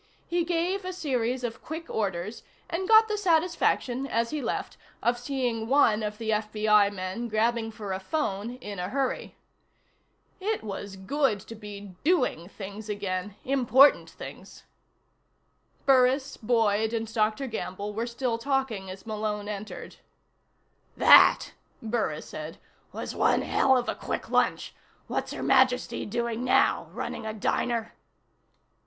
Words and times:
He 0.25 0.43
gave 0.43 0.83
a 0.83 0.93
series 0.93 1.43
of 1.43 1.61
quick 1.63 1.87
orders, 1.87 2.41
and 2.71 2.87
got 2.87 3.07
the 3.07 3.19
satisfaction, 3.19 4.07
as 4.07 4.31
he 4.31 4.41
left, 4.41 4.75
of 5.03 5.19
seeing 5.19 5.67
one 5.67 6.01
of 6.01 6.17
the 6.17 6.31
FBI 6.31 6.91
men 6.91 7.27
grabbing 7.27 7.69
for 7.69 7.93
a 7.93 7.99
phone 7.99 8.55
in 8.55 8.79
a 8.79 8.89
hurry. 8.89 9.35
It 10.39 10.63
was 10.63 10.95
good 10.95 11.39
to 11.41 11.53
be 11.53 11.93
doing 12.03 12.49
things 12.49 12.89
again, 12.89 13.35
important 13.45 14.09
things. 14.09 14.63
Burris, 15.85 16.35
Boyd 16.35 16.93
and 16.93 17.13
Dr. 17.13 17.45
Gamble 17.45 17.93
were 17.93 18.07
still 18.07 18.39
talking 18.39 18.89
as 18.89 19.05
Malone 19.05 19.47
entered. 19.47 19.97
"That," 20.97 21.51
Burris 21.79 22.27
said, 22.27 22.57
"was 22.91 23.13
one 23.13 23.43
hell 23.43 23.77
of 23.77 23.87
a 23.87 23.93
quick 23.93 24.31
lunch. 24.31 24.73
What's 25.05 25.31
Her 25.31 25.43
Majesty 25.43 26.07
doing 26.07 26.43
now 26.43 26.89
running 26.91 27.27
a 27.27 27.35
diner?" 27.35 27.93